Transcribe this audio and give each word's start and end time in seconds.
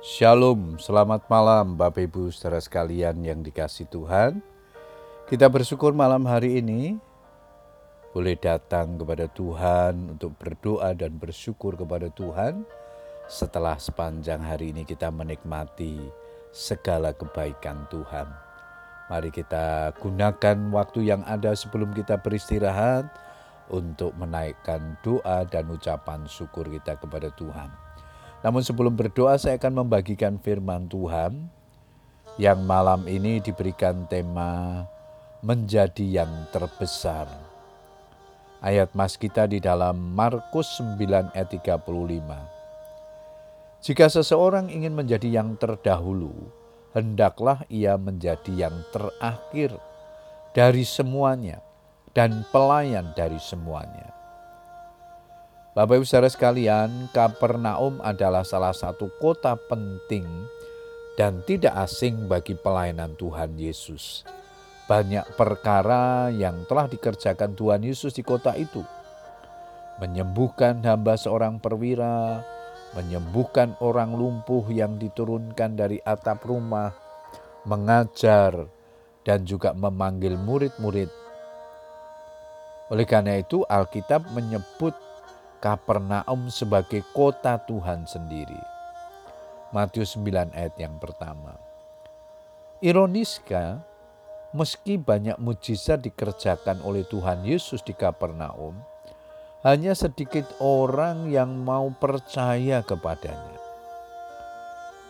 Shalom, 0.00 0.80
selamat 0.80 1.28
malam 1.28 1.76
Bapak 1.76 2.08
Ibu 2.08 2.32
saudara 2.32 2.56
sekalian 2.56 3.20
yang 3.20 3.44
dikasih 3.44 3.84
Tuhan. 3.92 4.40
Kita 5.28 5.44
bersyukur 5.52 5.92
malam 5.92 6.24
hari 6.24 6.64
ini 6.64 6.96
boleh 8.16 8.32
datang 8.40 8.96
kepada 8.96 9.28
Tuhan 9.28 10.16
untuk 10.16 10.32
berdoa 10.40 10.96
dan 10.96 11.20
bersyukur 11.20 11.76
kepada 11.76 12.08
Tuhan 12.16 12.64
setelah 13.28 13.76
sepanjang 13.76 14.40
hari 14.40 14.72
ini 14.72 14.88
kita 14.88 15.12
menikmati 15.12 16.00
segala 16.48 17.12
kebaikan 17.12 17.84
Tuhan. 17.92 18.24
Mari 19.12 19.28
kita 19.28 19.92
gunakan 20.00 20.56
waktu 20.72 21.12
yang 21.12 21.20
ada 21.28 21.52
sebelum 21.52 21.92
kita 21.92 22.16
beristirahat 22.24 23.04
untuk 23.68 24.16
menaikkan 24.16 24.96
doa 25.04 25.44
dan 25.44 25.68
ucapan 25.68 26.24
syukur 26.24 26.64
kita 26.72 26.96
kepada 26.96 27.28
Tuhan. 27.36 27.89
Namun 28.40 28.64
sebelum 28.64 28.96
berdoa 28.96 29.36
saya 29.36 29.60
akan 29.60 29.84
membagikan 29.84 30.40
firman 30.40 30.88
Tuhan 30.88 31.52
yang 32.40 32.64
malam 32.64 33.04
ini 33.04 33.36
diberikan 33.44 34.08
tema 34.08 34.84
menjadi 35.44 36.24
yang 36.24 36.48
terbesar. 36.48 37.28
Ayat 38.60 38.92
mas 38.92 39.16
kita 39.16 39.48
di 39.48 39.56
dalam 39.60 39.96
Markus 40.16 40.80
9 40.80 41.32
ayat 41.32 41.48
35. 41.48 41.80
Jika 43.80 44.12
seseorang 44.12 44.68
ingin 44.68 44.92
menjadi 44.92 45.40
yang 45.40 45.56
terdahulu, 45.56 46.52
hendaklah 46.92 47.64
ia 47.72 47.96
menjadi 47.96 48.68
yang 48.68 48.76
terakhir 48.92 49.72
dari 50.52 50.84
semuanya 50.84 51.64
dan 52.12 52.44
pelayan 52.52 53.16
dari 53.16 53.40
semuanya. 53.40 54.09
Bapak 55.80 55.96
Ibu 55.96 56.04
saudara 56.04 56.28
sekalian, 56.28 57.08
Kapernaum 57.08 58.04
adalah 58.04 58.44
salah 58.44 58.76
satu 58.76 59.08
kota 59.16 59.56
penting 59.56 60.28
dan 61.16 61.40
tidak 61.48 61.72
asing 61.72 62.28
bagi 62.28 62.52
pelayanan 62.52 63.16
Tuhan 63.16 63.56
Yesus. 63.56 64.28
Banyak 64.84 65.40
perkara 65.40 66.28
yang 66.28 66.68
telah 66.68 66.84
dikerjakan 66.84 67.56
Tuhan 67.56 67.80
Yesus 67.80 68.12
di 68.12 68.20
kota 68.20 68.52
itu. 68.60 68.84
Menyembuhkan 70.04 70.84
hamba 70.84 71.16
seorang 71.16 71.56
perwira, 71.64 72.44
menyembuhkan 72.92 73.72
orang 73.80 74.12
lumpuh 74.12 74.68
yang 74.68 75.00
diturunkan 75.00 75.80
dari 75.80 75.96
atap 76.04 76.44
rumah, 76.44 76.92
mengajar, 77.64 78.68
dan 79.24 79.48
juga 79.48 79.72
memanggil 79.72 80.36
murid-murid. 80.36 81.08
Oleh 82.92 83.08
karena 83.08 83.40
itu, 83.40 83.64
Alkitab 83.64 84.28
menyebut 84.36 85.08
Kapernaum 85.60 86.48
sebagai 86.48 87.04
kota 87.12 87.60
Tuhan 87.68 88.08
sendiri. 88.08 88.56
Matius 89.70 90.16
9 90.16 90.56
ayat 90.56 90.74
yang 90.80 90.96
pertama. 90.96 91.54
Ironiska, 92.80 93.84
meski 94.56 94.96
banyak 94.96 95.36
mujizat 95.36 96.00
dikerjakan 96.00 96.80
oleh 96.80 97.04
Tuhan 97.06 97.44
Yesus 97.44 97.84
di 97.84 97.92
Kapernaum, 97.92 98.72
hanya 99.60 99.92
sedikit 99.92 100.48
orang 100.64 101.28
yang 101.28 101.60
mau 101.60 101.92
percaya 101.92 102.80
kepadanya. 102.80 103.60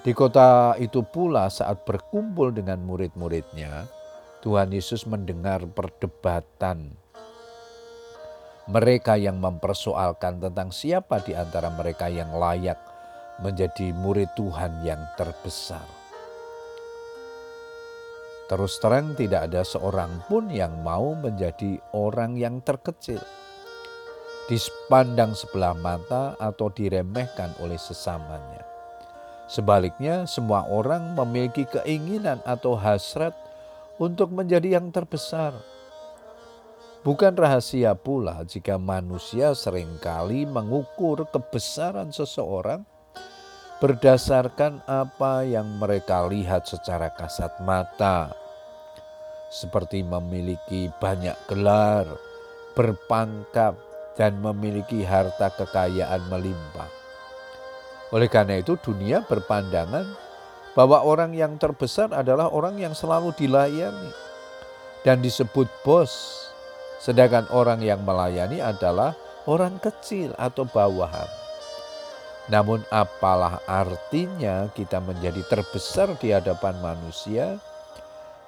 Di 0.03 0.11
kota 0.11 0.75
itu 0.83 1.07
pula 1.07 1.47
saat 1.47 1.87
berkumpul 1.87 2.51
dengan 2.51 2.83
murid-muridnya, 2.83 3.87
Tuhan 4.43 4.75
Yesus 4.75 5.07
mendengar 5.07 5.63
perdebatan 5.71 6.97
mereka 8.71 9.19
yang 9.19 9.43
mempersoalkan 9.43 10.39
tentang 10.39 10.71
siapa 10.71 11.19
di 11.27 11.35
antara 11.35 11.75
mereka 11.75 12.07
yang 12.07 12.31
layak 12.39 12.79
menjadi 13.43 13.91
murid 13.91 14.31
Tuhan 14.39 14.87
yang 14.87 15.03
terbesar. 15.19 15.83
Terus 18.47 18.79
terang 18.79 19.19
tidak 19.19 19.51
ada 19.51 19.67
seorang 19.67 20.23
pun 20.31 20.51
yang 20.51 20.87
mau 20.87 21.19
menjadi 21.19 21.83
orang 21.95 22.39
yang 22.39 22.63
terkecil, 22.63 23.23
dipandang 24.47 25.35
sebelah 25.35 25.75
mata 25.75 26.39
atau 26.39 26.71
diremehkan 26.71 27.55
oleh 27.63 27.79
sesamanya. 27.79 28.63
Sebaliknya, 29.51 30.31
semua 30.31 30.67
orang 30.71 31.15
memiliki 31.19 31.67
keinginan 31.67 32.39
atau 32.47 32.79
hasrat 32.79 33.35
untuk 33.99 34.31
menjadi 34.31 34.79
yang 34.79 34.95
terbesar 34.95 35.59
Bukan 37.01 37.33
rahasia 37.33 37.97
pula 37.97 38.45
jika 38.45 38.77
manusia 38.77 39.57
sering 39.57 39.97
kali 40.05 40.45
mengukur 40.45 41.25
kebesaran 41.33 42.13
seseorang 42.13 42.85
berdasarkan 43.81 44.85
apa 44.85 45.49
yang 45.49 45.65
mereka 45.81 46.29
lihat 46.29 46.69
secara 46.69 47.09
kasat 47.17 47.57
mata, 47.65 48.37
seperti 49.49 50.05
memiliki 50.05 50.93
banyak 51.01 51.33
gelar, 51.49 52.05
berpangkat, 52.77 53.73
dan 54.21 54.37
memiliki 54.45 55.01
harta 55.01 55.49
kekayaan 55.57 56.21
melimpah. 56.29 56.93
Oleh 58.13 58.29
karena 58.29 58.61
itu, 58.61 58.77
dunia 58.77 59.25
berpandangan 59.25 60.05
bahwa 60.77 61.01
orang 61.01 61.33
yang 61.33 61.57
terbesar 61.57 62.13
adalah 62.13 62.53
orang 62.53 62.77
yang 62.77 62.93
selalu 62.93 63.33
dilayani 63.41 64.13
dan 65.01 65.25
disebut 65.25 65.65
bos 65.81 66.50
Sedangkan 67.01 67.49
orang 67.49 67.81
yang 67.81 68.05
melayani 68.05 68.61
adalah 68.61 69.17
orang 69.49 69.81
kecil 69.81 70.37
atau 70.37 70.69
bawahan. 70.69 71.27
Namun 72.53 72.85
apalah 72.93 73.65
artinya 73.65 74.69
kita 74.77 75.01
menjadi 75.01 75.41
terbesar 75.49 76.13
di 76.21 76.29
hadapan 76.37 76.77
manusia, 76.85 77.57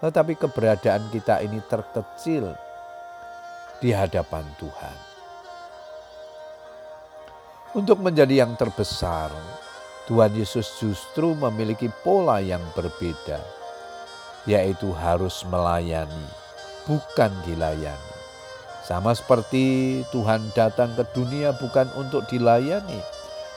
tetapi 0.04 0.36
keberadaan 0.36 1.08
kita 1.08 1.40
ini 1.40 1.64
terkecil 1.64 2.52
di 3.80 3.88
hadapan 3.88 4.44
Tuhan. 4.60 4.96
Untuk 7.72 8.04
menjadi 8.04 8.44
yang 8.44 8.52
terbesar, 8.60 9.32
Tuhan 10.04 10.36
Yesus 10.36 10.76
justru 10.76 11.32
memiliki 11.32 11.88
pola 12.04 12.36
yang 12.36 12.60
berbeda, 12.76 13.40
yaitu 14.44 14.92
harus 14.92 15.40
melayani, 15.48 16.28
bukan 16.84 17.32
dilayani. 17.48 18.11
Sama 18.82 19.14
seperti 19.14 20.02
Tuhan 20.10 20.50
datang 20.58 20.98
ke 20.98 21.06
dunia 21.14 21.54
bukan 21.54 21.86
untuk 21.94 22.26
dilayani, 22.26 22.98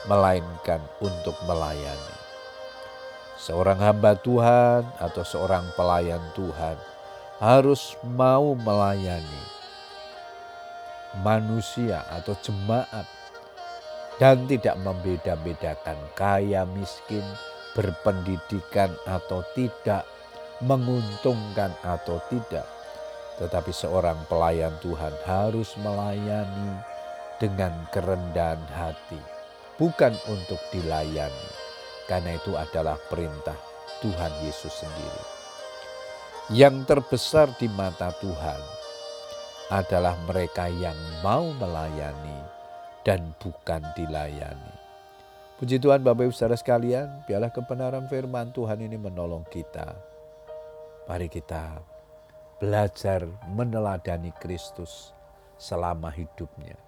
melainkan 0.06 0.78
untuk 1.02 1.34
melayani. 1.50 2.16
Seorang 3.42 3.82
hamba 3.82 4.14
Tuhan 4.22 4.86
atau 5.02 5.26
seorang 5.26 5.66
pelayan 5.74 6.22
Tuhan 6.38 6.78
harus 7.42 7.98
mau 8.06 8.54
melayani 8.54 9.44
manusia 11.26 12.06
atau 12.14 12.38
jemaat 12.46 13.10
dan 14.22 14.46
tidak 14.46 14.78
membeda-bedakan 14.86 15.98
kaya 16.14 16.70
miskin, 16.70 17.26
berpendidikan 17.74 18.94
atau 19.10 19.42
tidak, 19.58 20.06
menguntungkan 20.62 21.74
atau 21.84 22.22
tidak 22.30 22.75
tetapi 23.36 23.72
seorang 23.76 24.16
pelayan 24.32 24.72
Tuhan 24.80 25.12
harus 25.28 25.76
melayani 25.84 26.80
dengan 27.36 27.72
kerendahan 27.92 28.62
hati, 28.72 29.20
bukan 29.76 30.16
untuk 30.32 30.60
dilayani, 30.72 31.52
karena 32.08 32.40
itu 32.40 32.56
adalah 32.56 32.96
perintah 33.12 33.58
Tuhan 34.00 34.32
Yesus 34.48 34.72
sendiri. 34.72 35.24
Yang 36.54 36.86
terbesar 36.88 37.52
di 37.58 37.68
mata 37.68 38.14
Tuhan 38.22 38.62
adalah 39.74 40.14
mereka 40.30 40.70
yang 40.70 40.96
mau 41.26 41.50
melayani 41.58 42.40
dan 43.02 43.34
bukan 43.42 43.82
dilayani. 43.98 44.74
Puji 45.56 45.80
Tuhan 45.82 46.04
Bapak 46.04 46.30
Ibu 46.30 46.36
Saudara 46.36 46.60
sekalian, 46.60 47.26
biarlah 47.26 47.50
kebenaran 47.50 48.06
firman 48.12 48.52
Tuhan 48.52 48.78
ini 48.84 49.00
menolong 49.00 49.48
kita. 49.48 49.96
Mari 51.08 51.32
kita 51.32 51.95
belajar 52.60 53.28
meneladani 53.52 54.32
Kristus 54.40 55.12
selama 55.60 56.12
hidupnya. 56.12 56.80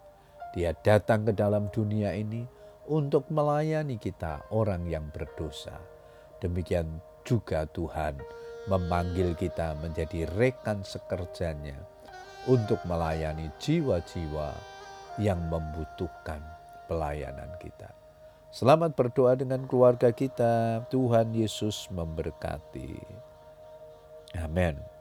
Dia 0.55 0.71
datang 0.79 1.27
ke 1.27 1.33
dalam 1.35 1.67
dunia 1.69 2.15
ini 2.15 2.47
untuk 2.87 3.27
melayani 3.27 3.99
kita, 3.99 4.47
orang 4.49 4.87
yang 4.87 5.11
berdosa. 5.11 5.75
Demikian 6.39 7.03
juga 7.27 7.67
Tuhan 7.67 8.15
memanggil 8.71 9.35
kita 9.35 9.75
menjadi 9.79 10.27
rekan 10.39 10.83
sekerjanya 10.83 11.75
untuk 12.47 12.79
melayani 12.87 13.51
jiwa-jiwa 13.59 14.55
yang 15.19 15.39
membutuhkan 15.51 16.39
pelayanan 16.87 17.51
kita. 17.59 17.91
Selamat 18.47 18.95
berdoa 18.95 19.35
dengan 19.35 19.67
keluarga 19.67 20.15
kita. 20.15 20.87
Tuhan 20.87 21.35
Yesus 21.35 21.91
memberkati. 21.91 22.95
Amin. 24.39 24.96